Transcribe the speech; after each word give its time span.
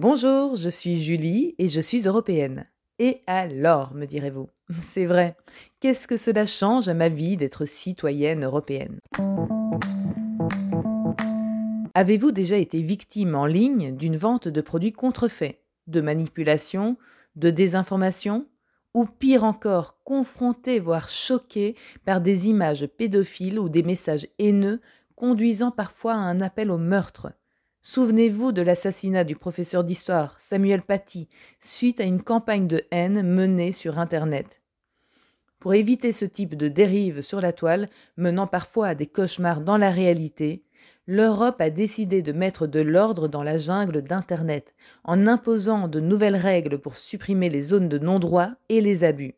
Bonjour, 0.00 0.54
je 0.54 0.68
suis 0.68 1.02
Julie 1.02 1.56
et 1.58 1.66
je 1.66 1.80
suis 1.80 2.06
européenne. 2.06 2.66
Et 3.00 3.22
alors, 3.26 3.94
me 3.94 4.06
direz-vous? 4.06 4.48
C'est 4.92 5.06
vrai, 5.06 5.36
qu'est-ce 5.80 6.06
que 6.06 6.16
cela 6.16 6.46
change 6.46 6.88
à 6.88 6.94
ma 6.94 7.08
vie 7.08 7.36
d'être 7.36 7.64
citoyenne 7.64 8.44
européenne? 8.44 9.00
Avez-vous 11.94 12.30
déjà 12.30 12.58
été 12.58 12.80
victime 12.80 13.34
en 13.34 13.46
ligne 13.46 13.96
d'une 13.96 14.16
vente 14.16 14.46
de 14.46 14.60
produits 14.60 14.92
contrefaits, 14.92 15.58
de 15.88 16.00
manipulation, 16.00 16.96
de 17.34 17.50
désinformation 17.50 18.46
ou 18.94 19.04
pire 19.04 19.42
encore, 19.42 19.98
confronté 20.04 20.78
voire 20.78 21.08
choqué 21.08 21.74
par 22.04 22.20
des 22.20 22.46
images 22.46 22.86
pédophiles 22.86 23.58
ou 23.58 23.68
des 23.68 23.82
messages 23.82 24.28
haineux 24.38 24.80
conduisant 25.16 25.72
parfois 25.72 26.12
à 26.12 26.18
un 26.18 26.40
appel 26.40 26.70
au 26.70 26.78
meurtre? 26.78 27.32
Souvenez-vous 27.90 28.52
de 28.52 28.60
l'assassinat 28.60 29.24
du 29.24 29.34
professeur 29.34 29.82
d'histoire 29.82 30.38
Samuel 30.38 30.82
Paty 30.82 31.26
suite 31.62 32.00
à 32.00 32.04
une 32.04 32.22
campagne 32.22 32.68
de 32.68 32.82
haine 32.90 33.22
menée 33.22 33.72
sur 33.72 33.98
Internet. 33.98 34.60
Pour 35.58 35.72
éviter 35.72 36.12
ce 36.12 36.26
type 36.26 36.54
de 36.54 36.68
dérive 36.68 37.22
sur 37.22 37.40
la 37.40 37.54
toile, 37.54 37.88
menant 38.18 38.46
parfois 38.46 38.88
à 38.88 38.94
des 38.94 39.06
cauchemars 39.06 39.62
dans 39.62 39.78
la 39.78 39.90
réalité, 39.90 40.64
l'Europe 41.06 41.62
a 41.62 41.70
décidé 41.70 42.20
de 42.20 42.32
mettre 42.32 42.66
de 42.66 42.80
l'ordre 42.80 43.26
dans 43.26 43.42
la 43.42 43.56
jungle 43.56 44.02
d'Internet, 44.02 44.74
en 45.04 45.26
imposant 45.26 45.88
de 45.88 45.98
nouvelles 45.98 46.36
règles 46.36 46.78
pour 46.78 46.98
supprimer 46.98 47.48
les 47.48 47.62
zones 47.62 47.88
de 47.88 47.96
non-droit 47.96 48.50
et 48.68 48.82
les 48.82 49.02
abus. 49.02 49.34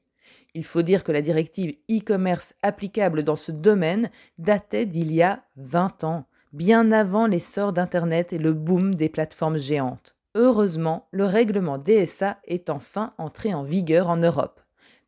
Il 0.54 0.64
faut 0.64 0.82
dire 0.82 1.04
que 1.04 1.12
la 1.12 1.23
directive 1.23 1.76
e-commerce 1.88 2.54
applicable 2.62 3.23
dans 3.23 3.37
ce 3.37 3.52
domaine 3.52 4.10
datait 4.38 4.87
d'il 4.87 5.12
y 5.12 5.23
a 5.23 5.45
20 5.54 6.02
ans 6.02 6.26
bien 6.52 6.92
avant 6.92 7.27
l'essor 7.27 7.72
d'Internet 7.72 8.32
et 8.32 8.38
le 8.38 8.52
boom 8.52 8.95
des 8.95 9.09
plateformes 9.09 9.56
géantes. 9.56 10.16
Heureusement, 10.34 11.09
le 11.10 11.24
règlement 11.24 11.79
DSA 11.79 12.38
est 12.45 12.70
enfin 12.70 13.15
entré 13.18 13.52
en 13.54 13.62
vigueur 13.62 14.09
en 14.09 14.16
Europe. 14.16 14.60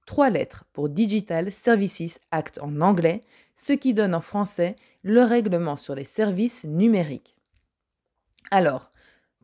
Trois 0.07 0.31
lettres 0.31 0.65
pour 0.73 0.89
Digital 0.89 1.53
Services 1.53 2.19
Act 2.33 2.59
en 2.61 2.81
anglais, 2.81 3.21
ce 3.57 3.73
qui 3.73 3.95
donne 3.95 4.15
en 4.15 4.21
français 4.21 4.77
le 5.03 5.23
règlement 5.23 5.77
sur 5.77 5.95
les 5.95 6.05
services 6.05 6.65
numériques. 6.65 7.37
Alors, 8.51 8.91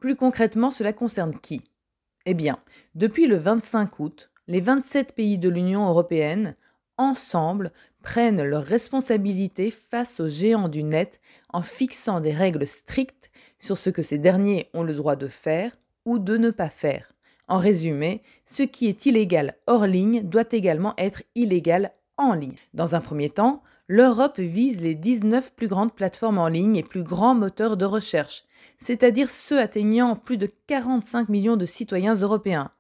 plus 0.01 0.17
concrètement, 0.17 0.71
cela 0.71 0.93
concerne 0.93 1.39
qui? 1.39 1.63
Eh 2.27 2.35
bien, 2.35 2.59
depuis 2.95 3.27
le 3.27 3.37
25 3.37 4.01
août, 4.01 4.31
les 4.49 4.61
27 4.61 5.15
pays 5.15 5.39
de 5.39 5.49
l'Union 5.49 5.89
européenne 5.89 6.57
ensemble, 6.99 7.73
prennent 8.03 8.43
leurs 8.43 8.65
responsabilités 8.65 9.71
face 9.71 10.21
aux 10.21 10.29
géants 10.29 10.69
du 10.69 10.83
net 10.83 11.21
en 11.53 11.63
fixant 11.63 12.21
des 12.21 12.33
règles 12.33 12.67
strictes 12.67 13.31
sur 13.59 13.79
ce 13.79 13.91
que 13.91 14.03
ces 14.03 14.19
derniers 14.19 14.69
ont 14.75 14.83
le 14.83 14.95
droit 14.95 15.17
de 15.17 15.29
faire 15.29 15.77
ou 16.05 16.19
de 16.19 16.37
ne 16.37 16.51
pas 16.51 16.71
faire. 16.71 17.13
En 17.49 17.59
résumé, 17.59 18.23
ce 18.47 18.63
qui 18.63 18.89
est 18.89 19.07
illégal 19.07 19.57
hors 19.67 19.87
ligne 19.87 20.23
doit 20.23 20.45
également 20.51 20.95
être 20.99 21.23
illégal 21.35 21.93
en 22.19 22.35
ligne. 22.35 22.57
Dans 22.75 22.95
un 22.95 23.01
premier 23.01 23.31
temps, 23.31 23.63
l'Europe 23.87 24.39
vise 24.39 24.83
les 24.83 24.95
19 24.95 25.55
plus 25.55 25.69
grandes 25.69 25.95
plateformes 25.95 26.39
en 26.39 26.49
ligne 26.49 26.77
et 26.77 26.83
plus 26.83 27.03
grands 27.03 27.35
moteurs 27.35 27.79
de 27.79 27.87
recherche, 27.87 28.45
c'est-à-dire 28.79 29.31
ceux 29.31 29.59
atteignant 29.59 30.15
plus 30.15 30.37
de 30.37 30.51
45 30.67 31.31
millions 31.31 31.57
de 31.57 31.65
citoyens 31.65 32.15
européens. 32.15 32.71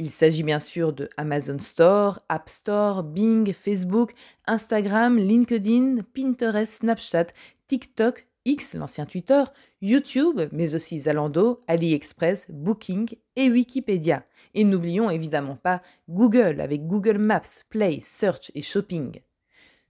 Il 0.00 0.10
s'agit 0.12 0.44
bien 0.44 0.60
sûr 0.60 0.92
de 0.92 1.10
Amazon 1.16 1.58
Store, 1.58 2.20
App 2.28 2.48
Store, 2.48 3.02
Bing, 3.02 3.52
Facebook, 3.52 4.12
Instagram, 4.46 5.18
LinkedIn, 5.18 6.02
Pinterest, 6.14 6.72
Snapchat, 6.72 7.26
TikTok, 7.66 8.28
X, 8.44 8.74
l'ancien 8.74 9.06
Twitter, 9.06 9.42
YouTube, 9.82 10.40
mais 10.52 10.76
aussi 10.76 11.00
Zalando, 11.00 11.64
AliExpress, 11.66 12.46
Booking 12.48 13.16
et 13.34 13.50
Wikipédia. 13.50 14.22
Et 14.54 14.62
n'oublions 14.62 15.10
évidemment 15.10 15.56
pas 15.56 15.82
Google 16.08 16.60
avec 16.60 16.86
Google 16.86 17.18
Maps, 17.18 17.64
Play, 17.68 18.00
Search 18.06 18.52
et 18.54 18.62
Shopping. 18.62 19.20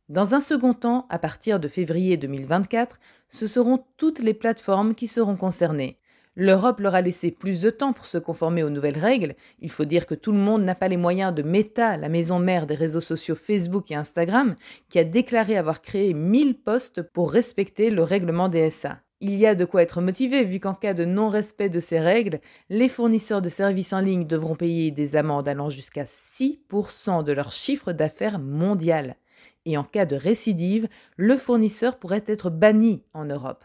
Dans 0.09 0.35
un 0.35 0.41
second 0.41 0.73
temps, 0.73 1.07
à 1.11 1.19
partir 1.19 1.61
de 1.61 1.69
février 1.69 2.17
2024, 2.17 2.99
ce 3.29 3.47
seront 3.47 3.85
toutes 3.99 4.21
les 4.21 4.33
plateformes 4.33 4.95
qui 4.95 5.07
seront 5.07 5.37
concernées. 5.37 5.99
L'Europe 6.41 6.79
leur 6.79 6.95
a 6.95 7.01
laissé 7.01 7.33
plus 7.33 7.59
de 7.59 7.69
temps 7.69 7.93
pour 7.93 8.07
se 8.07 8.17
conformer 8.17 8.63
aux 8.63 8.71
nouvelles 8.71 8.97
règles. 8.97 9.35
Il 9.59 9.73
faut 9.73 9.85
dire 9.85 10.07
que 10.07 10.15
tout 10.15 10.31
le 10.31 10.39
monde 10.39 10.63
n'a 10.63 10.77
pas 10.77 10.87
les 10.87 10.97
moyens 10.97 11.35
de 11.35 11.43
Meta, 11.43 11.97
la 11.97 12.09
maison 12.09 12.39
mère 12.39 12.69
des 12.69 12.77
réseaux 12.77 13.01
sociaux 13.01 13.35
Facebook 13.35 13.91
et 13.91 13.97
Instagram, 13.97 14.55
qui 14.89 15.01
a 15.01 15.05
déclaré 15.05 15.57
avoir 15.57 15.83
créé 15.83 16.15
1000 16.15 16.55
postes 16.61 17.03
pour 17.03 17.33
respecter 17.33 17.91
le 17.91 18.05
règlement 18.05 18.49
DSA. 18.49 19.01
Il 19.21 19.35
y 19.35 19.47
a 19.47 19.57
de 19.57 19.65
quoi 19.65 19.83
être 19.83 20.01
motivé 20.01 20.45
vu 20.45 20.61
qu'en 20.61 20.75
cas 20.75 20.95
de 20.95 21.05
non-respect 21.05 21.71
de 21.71 21.81
ces 21.81 21.99
règles, 21.99 22.39
les 22.71 22.89
fournisseurs 22.89 23.43
de 23.43 23.49
services 23.49 23.93
en 23.93 23.99
ligne 23.99 24.25
devront 24.25 24.55
payer 24.55 24.93
des 24.93 25.17
amendes 25.17 25.49
allant 25.49 25.71
jusqu'à 25.71 26.05
6% 26.05 27.25
de 27.25 27.33
leur 27.33 27.51
chiffre 27.51 27.93
d'affaires 27.93 28.39
mondial. 28.39 29.17
Et 29.65 29.77
en 29.77 29.83
cas 29.83 30.07
de 30.07 30.15
récidive, 30.15 30.89
le 31.17 31.37
fournisseur 31.37 31.99
pourrait 31.99 32.23
être 32.29 32.49
banni 32.49 33.03
en 33.13 33.25
Europe. 33.25 33.65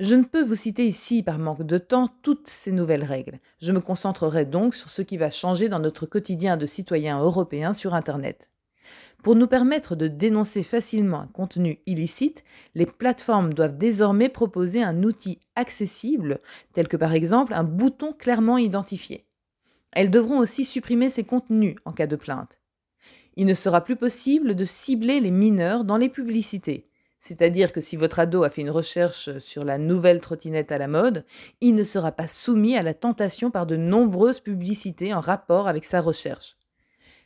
Je 0.00 0.14
ne 0.14 0.22
peux 0.22 0.44
vous 0.44 0.54
citer 0.54 0.86
ici, 0.86 1.24
par 1.24 1.38
manque 1.38 1.64
de 1.64 1.76
temps, 1.76 2.08
toutes 2.22 2.46
ces 2.46 2.70
nouvelles 2.70 3.02
règles. 3.02 3.40
Je 3.60 3.72
me 3.72 3.80
concentrerai 3.80 4.44
donc 4.44 4.76
sur 4.76 4.90
ce 4.90 5.02
qui 5.02 5.16
va 5.16 5.28
changer 5.28 5.68
dans 5.68 5.80
notre 5.80 6.06
quotidien 6.06 6.56
de 6.56 6.66
citoyens 6.66 7.20
européens 7.20 7.72
sur 7.72 7.94
Internet. 7.94 8.48
Pour 9.24 9.34
nous 9.34 9.48
permettre 9.48 9.96
de 9.96 10.06
dénoncer 10.06 10.62
facilement 10.62 11.22
un 11.22 11.26
contenu 11.26 11.80
illicite, 11.86 12.44
les 12.76 12.86
plateformes 12.86 13.52
doivent 13.52 13.76
désormais 13.76 14.28
proposer 14.28 14.80
un 14.84 15.02
outil 15.02 15.40
accessible, 15.56 16.38
tel 16.72 16.86
que 16.86 16.96
par 16.96 17.12
exemple 17.12 17.52
un 17.52 17.64
bouton 17.64 18.12
clairement 18.12 18.56
identifié. 18.56 19.26
Elles 19.90 20.12
devront 20.12 20.38
aussi 20.38 20.64
supprimer 20.64 21.10
ces 21.10 21.24
contenus 21.24 21.74
en 21.84 21.90
cas 21.90 22.06
de 22.06 22.14
plainte. 22.14 22.60
Il 23.34 23.46
ne 23.46 23.54
sera 23.54 23.80
plus 23.80 23.96
possible 23.96 24.54
de 24.54 24.64
cibler 24.64 25.18
les 25.18 25.32
mineurs 25.32 25.82
dans 25.84 25.96
les 25.96 26.08
publicités. 26.08 26.87
C'est-à-dire 27.20 27.72
que 27.72 27.80
si 27.80 27.96
votre 27.96 28.20
ado 28.20 28.44
a 28.44 28.50
fait 28.50 28.60
une 28.60 28.70
recherche 28.70 29.38
sur 29.38 29.64
la 29.64 29.78
nouvelle 29.78 30.20
trottinette 30.20 30.70
à 30.72 30.78
la 30.78 30.88
mode, 30.88 31.24
il 31.60 31.74
ne 31.74 31.84
sera 31.84 32.12
pas 32.12 32.28
soumis 32.28 32.76
à 32.76 32.82
la 32.82 32.94
tentation 32.94 33.50
par 33.50 33.66
de 33.66 33.76
nombreuses 33.76 34.40
publicités 34.40 35.12
en 35.12 35.20
rapport 35.20 35.68
avec 35.68 35.84
sa 35.84 36.00
recherche. 36.00 36.56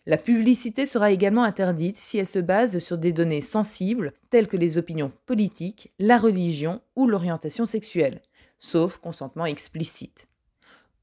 La 0.05 0.17
publicité 0.17 0.85
sera 0.85 1.13
également 1.13 1.45
interdite 1.45 1.97
si 1.97 2.19
elle 2.19 2.27
se 2.27 2.41
base 2.41 2.79
sur 2.81 2.99
des 2.99 3.13
données 3.13 3.41
sensibles 3.41 4.13
telles 4.31 4.49
que 4.49 4.57
les 4.57 4.77
opinions 4.77 5.13
politiques, 5.27 5.93
la 6.01 6.19
religion 6.19 6.81
ou 6.97 7.07
l'orientation 7.07 7.67
sexuelle, 7.67 8.21
sauf 8.59 8.99
consentement 8.99 9.47
explicite. 9.47 10.27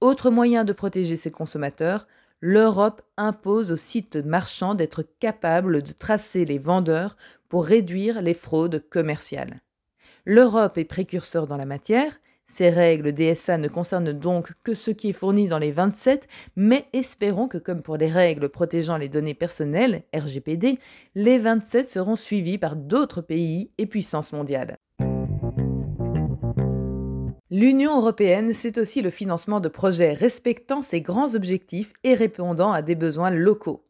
Autre 0.02 0.32
moyen 0.32 0.66
de 0.66 0.74
protéger 0.74 1.16
ses 1.16 1.32
consommateurs, 1.32 2.08
l'Europe 2.42 3.02
impose 3.18 3.72
aux 3.72 3.78
sites 3.78 4.16
marchands 4.16 4.76
d'être 4.76 5.04
capables 5.20 5.82
de 5.82 5.92
tracer 5.92 6.46
les 6.46 6.58
vendeurs 6.58 7.18
pour 7.50 7.66
réduire 7.66 8.22
les 8.22 8.34
fraudes 8.34 8.84
commerciales. 8.90 9.62
L'Europe 10.26 10.78
est 10.78 10.86
précurseur 10.86 11.48
dans 11.48 11.58
la 11.58 11.66
matière, 11.66 12.20
ces 12.50 12.70
règles 12.70 13.14
DSA 13.14 13.60
ne 13.60 13.68
concernent 13.68 14.12
donc 14.12 14.54
que 14.64 14.74
ce 14.74 14.90
qui 14.90 15.10
est 15.10 15.14
fourni 15.14 15.48
dans 15.48 15.60
les 15.60 15.72
27, 15.72 16.28
mais 16.56 16.88
espérons 16.94 17.48
que 17.48 17.60
comme 17.60 17.84
pour 17.84 17.96
les 17.96 18.10
règles 18.10 18.50
protégeant 18.50 18.98
les 18.98 19.08
données 19.08 19.36
personnelles, 19.36 20.04
RGPD, 20.14 20.80
les 21.14 21.38
27 21.38 21.90
seront 21.92 22.16
suivis 22.16 22.58
par 22.58 22.76
d'autres 22.76 23.22
pays 23.22 23.72
et 23.78 23.86
puissances 23.86 24.34
mondiales. 24.34 24.78
L'Union 27.59 27.97
européenne, 27.97 28.53
c'est 28.53 28.78
aussi 28.78 29.02
le 29.02 29.09
financement 29.09 29.59
de 29.59 29.68
projets 29.68 30.14
respectant 30.14 30.81
ses 30.81 31.02
grands 31.02 31.36
objectifs 31.36 31.92
et 32.06 32.14
répondant 32.14 32.72
à 32.72 32.81
des 32.81 32.96
besoins 32.96 33.31
locaux. 33.31 33.84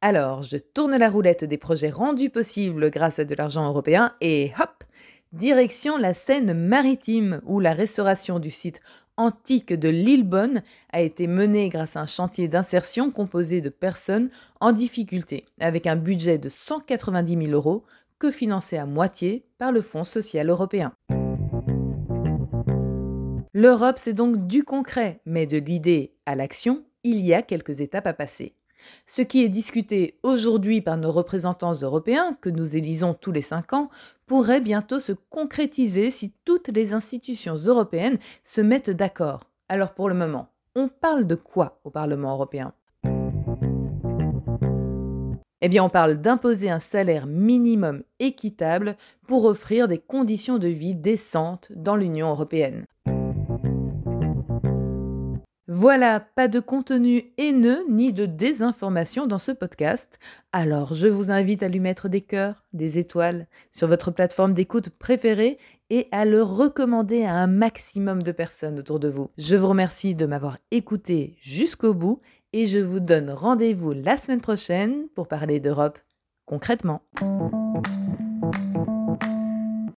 Alors, 0.00 0.42
je 0.42 0.56
tourne 0.56 0.96
la 0.96 1.08
roulette 1.08 1.44
des 1.44 1.56
projets 1.56 1.90
rendus 1.90 2.30
possibles 2.30 2.90
grâce 2.90 3.20
à 3.20 3.24
de 3.24 3.36
l'argent 3.36 3.68
européen 3.68 4.12
et 4.20 4.50
hop, 4.58 4.82
direction 5.30 5.98
la 5.98 6.14
Seine 6.14 6.52
maritime 6.52 7.40
où 7.46 7.60
la 7.60 7.74
restauration 7.74 8.40
du 8.40 8.50
site 8.50 8.80
antique 9.16 9.72
de 9.72 9.88
Lillebonne 9.88 10.64
a 10.92 11.00
été 11.00 11.28
menée 11.28 11.68
grâce 11.68 11.94
à 11.94 12.00
un 12.00 12.06
chantier 12.06 12.48
d'insertion 12.48 13.12
composé 13.12 13.60
de 13.60 13.68
personnes 13.68 14.30
en 14.58 14.72
difficulté, 14.72 15.46
avec 15.60 15.86
un 15.86 15.94
budget 15.94 16.38
de 16.38 16.48
190 16.48 17.46
000 17.46 17.52
euros 17.52 17.84
que 18.18 18.32
financé 18.32 18.78
à 18.78 18.86
moitié 18.86 19.44
par 19.58 19.70
le 19.70 19.80
Fonds 19.80 20.02
social 20.02 20.50
européen. 20.50 20.92
L'Europe, 23.54 23.98
c'est 23.98 24.14
donc 24.14 24.46
du 24.46 24.64
concret, 24.64 25.20
mais 25.26 25.44
de 25.46 25.58
l'idée 25.58 26.14
à 26.24 26.34
l'action, 26.34 26.84
il 27.04 27.20
y 27.20 27.34
a 27.34 27.42
quelques 27.42 27.82
étapes 27.82 28.06
à 28.06 28.14
passer. 28.14 28.54
Ce 29.06 29.20
qui 29.20 29.44
est 29.44 29.50
discuté 29.50 30.18
aujourd'hui 30.22 30.80
par 30.80 30.96
nos 30.96 31.12
représentants 31.12 31.74
européens, 31.74 32.34
que 32.40 32.48
nous 32.48 32.76
élisons 32.76 33.12
tous 33.12 33.30
les 33.30 33.42
cinq 33.42 33.74
ans, 33.74 33.90
pourrait 34.24 34.62
bientôt 34.62 35.00
se 35.00 35.12
concrétiser 35.12 36.10
si 36.10 36.32
toutes 36.46 36.68
les 36.68 36.94
institutions 36.94 37.56
européennes 37.56 38.18
se 38.42 38.62
mettent 38.62 38.88
d'accord. 38.88 39.50
Alors 39.68 39.92
pour 39.92 40.08
le 40.08 40.14
moment, 40.14 40.48
on 40.74 40.88
parle 40.88 41.26
de 41.26 41.34
quoi 41.34 41.78
au 41.84 41.90
Parlement 41.90 42.32
européen? 42.32 42.72
Eh 45.60 45.68
bien, 45.68 45.84
on 45.84 45.90
parle 45.90 46.22
d'imposer 46.22 46.70
un 46.70 46.80
salaire 46.80 47.26
minimum 47.26 48.02
équitable 48.18 48.96
pour 49.26 49.44
offrir 49.44 49.88
des 49.88 49.98
conditions 49.98 50.56
de 50.56 50.68
vie 50.68 50.94
décentes 50.94 51.70
dans 51.76 51.96
l'Union 51.96 52.30
européenne. 52.30 52.86
Voilà, 55.74 56.20
pas 56.20 56.48
de 56.48 56.60
contenu 56.60 57.32
haineux 57.38 57.86
ni 57.88 58.12
de 58.12 58.26
désinformation 58.26 59.26
dans 59.26 59.38
ce 59.38 59.52
podcast. 59.52 60.18
Alors 60.52 60.92
je 60.92 61.06
vous 61.06 61.30
invite 61.30 61.62
à 61.62 61.68
lui 61.68 61.80
mettre 61.80 62.10
des 62.10 62.20
cœurs, 62.20 62.62
des 62.74 62.98
étoiles 62.98 63.46
sur 63.70 63.88
votre 63.88 64.10
plateforme 64.10 64.52
d'écoute 64.52 64.90
préférée 64.90 65.56
et 65.88 66.08
à 66.12 66.26
le 66.26 66.42
recommander 66.42 67.24
à 67.24 67.36
un 67.36 67.46
maximum 67.46 68.22
de 68.22 68.32
personnes 68.32 68.80
autour 68.80 69.00
de 69.00 69.08
vous. 69.08 69.30
Je 69.38 69.56
vous 69.56 69.68
remercie 69.68 70.14
de 70.14 70.26
m'avoir 70.26 70.58
écouté 70.72 71.38
jusqu'au 71.40 71.94
bout 71.94 72.20
et 72.52 72.66
je 72.66 72.78
vous 72.78 73.00
donne 73.00 73.30
rendez-vous 73.30 73.92
la 73.92 74.18
semaine 74.18 74.42
prochaine 74.42 75.08
pour 75.14 75.26
parler 75.26 75.58
d'Europe 75.58 75.98
concrètement. 76.44 77.00